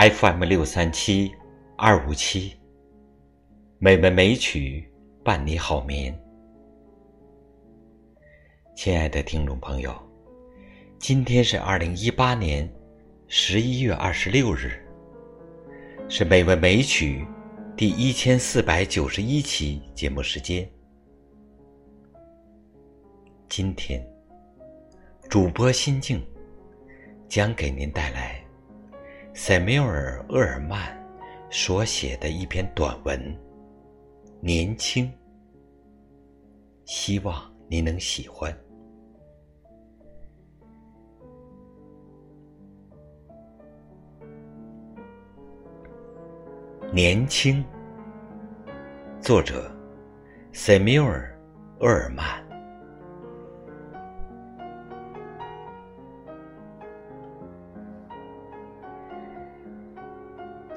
[0.00, 1.30] FM 六三七
[1.76, 2.56] 二五七，
[3.78, 4.90] 美文美曲
[5.22, 6.18] 伴你好眠。
[8.74, 9.94] 亲爱的听众朋友，
[10.98, 12.66] 今天是二零一八年
[13.28, 14.82] 十一月二十六日，
[16.08, 17.26] 是美文美曲
[17.76, 20.66] 第一千四百九十一期节目时间。
[23.50, 24.02] 今天，
[25.28, 26.26] 主播心境
[27.28, 28.39] 将给您带来
[29.32, 30.92] 塞缪尔·厄尔曼
[31.50, 33.18] 所写的一篇短文
[34.40, 35.06] 《年轻》，
[36.84, 38.54] 希望您能喜欢。
[46.92, 47.64] 年轻，
[49.20, 49.70] 作者
[50.52, 51.38] 塞缪尔·
[51.84, 52.49] 厄尔曼。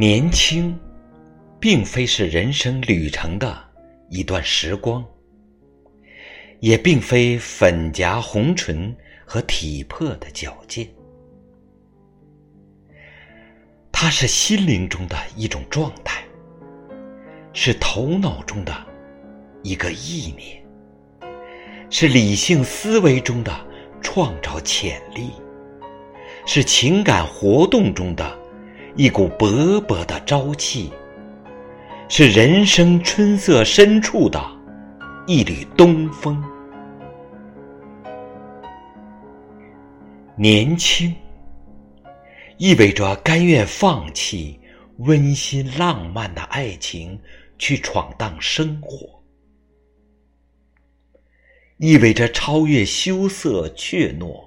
[0.00, 0.74] 年轻，
[1.60, 3.62] 并非是人生旅程的
[4.08, 5.04] 一段时光，
[6.60, 10.88] 也并非粉颊红唇和体魄的矫健，
[13.92, 16.24] 它是心灵中的一种状态，
[17.52, 18.74] 是头脑中的
[19.62, 20.64] 一个意念，
[21.90, 23.54] 是理性思维中的
[24.00, 25.28] 创造潜力，
[26.46, 28.39] 是情感活动中的。
[28.96, 30.90] 一股勃勃的朝气，
[32.08, 34.44] 是人生春色深处的
[35.28, 36.42] 一缕东风。
[40.36, 41.14] 年轻，
[42.56, 44.58] 意味着甘愿放弃
[44.98, 47.18] 温馨浪漫的爱情，
[47.58, 49.06] 去闯荡生活；
[51.76, 54.42] 意味着超越羞涩、怯懦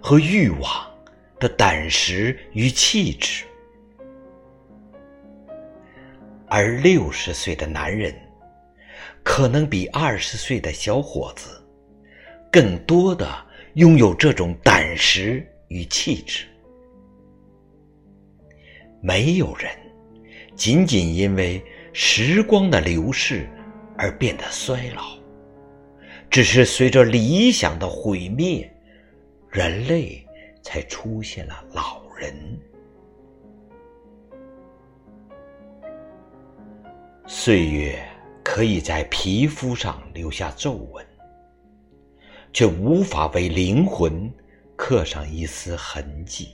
[0.00, 0.90] 和欲望
[1.38, 3.44] 的胆识与气质。
[6.56, 8.14] 而六十岁的男人，
[9.24, 11.60] 可能比二十岁的小伙子，
[12.48, 13.28] 更多的
[13.72, 16.46] 拥有这种胆识与气质。
[19.02, 19.68] 没有人
[20.54, 21.60] 仅仅因为
[21.92, 23.48] 时光的流逝
[23.98, 25.18] 而变得衰老，
[26.30, 28.72] 只是随着理想的毁灭，
[29.50, 30.24] 人类
[30.62, 32.32] 才出现了老人。
[37.36, 37.98] 岁月
[38.44, 41.04] 可以在皮肤上留下皱纹，
[42.52, 44.32] 却无法为灵魂
[44.76, 46.50] 刻上一丝痕迹。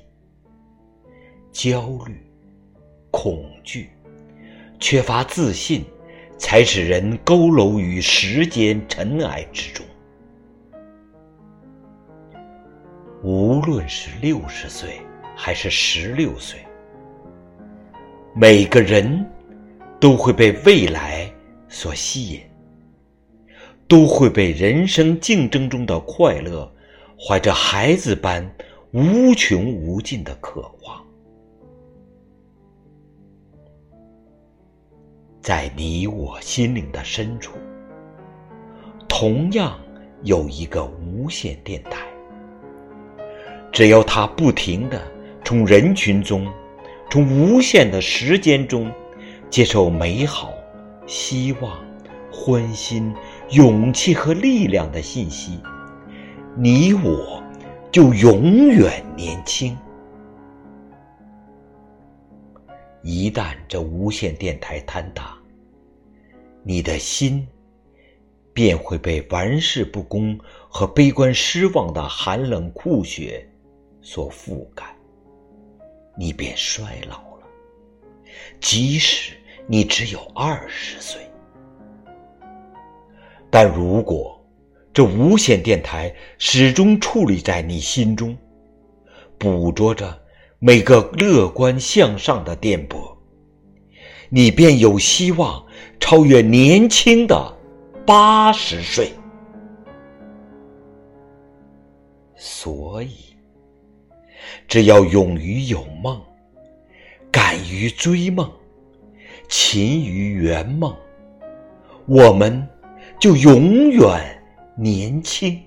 [1.53, 2.27] 焦虑、
[3.11, 3.91] 恐惧、
[4.81, 5.85] 缺乏自信，
[6.39, 9.85] 才使人佝偻于时间尘埃之中。
[13.23, 15.03] 无论是六十岁
[15.37, 16.59] 还是十六岁，
[18.35, 19.31] 每个人。
[20.00, 21.31] 都会被未来
[21.69, 22.41] 所吸引，
[23.87, 26.72] 都会被人生竞争中的快乐
[27.19, 28.50] 怀着孩子般
[28.93, 31.05] 无穷无尽的渴望。
[35.43, 37.59] 在你我心灵的深处，
[39.06, 39.78] 同样
[40.22, 42.06] 有一个无线电台。
[43.71, 45.00] 只要它不停的
[45.44, 46.50] 从人群中，
[47.11, 48.91] 从无限的时间中。
[49.50, 50.55] 接受美好、
[51.09, 51.84] 希望、
[52.33, 53.12] 欢欣、
[53.50, 55.59] 勇气和力量的信息，
[56.56, 57.43] 你我
[57.91, 59.77] 就永远年轻。
[63.03, 65.37] 一旦这无线电台坍塌，
[66.62, 67.44] 你的心
[68.53, 70.38] 便会被玩世不恭
[70.69, 73.44] 和悲观失望的寒冷酷雪
[74.00, 74.84] 所覆盖，
[76.17, 77.47] 你便衰老了，
[78.61, 79.34] 即使。
[79.72, 81.20] 你只有二十岁，
[83.48, 84.44] 但如果
[84.93, 88.37] 这无线电台始终矗立在你心中，
[89.38, 90.20] 捕捉着
[90.58, 93.17] 每个乐观向上的电波，
[94.28, 95.64] 你便有希望
[96.00, 97.56] 超越年轻的
[98.05, 99.12] 八十岁。
[102.34, 103.37] 所以，
[104.66, 106.20] 只要勇于有梦，
[107.31, 108.50] 敢于追梦。
[109.50, 110.97] 勤于圆梦，
[112.06, 112.67] 我们
[113.19, 114.41] 就永远
[114.76, 115.61] 年轻。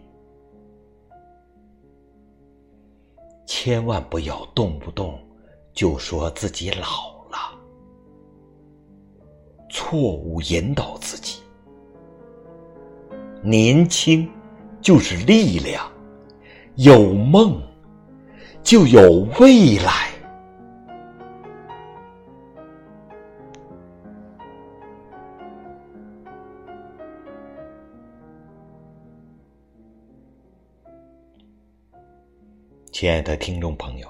[3.46, 5.20] 千万不要动不动
[5.74, 7.60] 就说自己老了，
[9.70, 11.42] 错误引导自己。
[13.42, 14.32] 年轻
[14.82, 15.92] 就是力量，
[16.76, 17.62] 有梦
[18.64, 20.13] 就有未来。
[32.94, 34.08] 亲爱的听众朋友，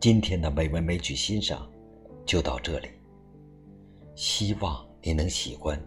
[0.00, 1.70] 今天的美文美曲欣赏
[2.24, 2.88] 就到这里，
[4.14, 5.78] 希望你能喜欢。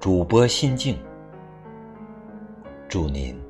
[0.00, 0.98] 主播心静，
[2.88, 3.40] 祝您。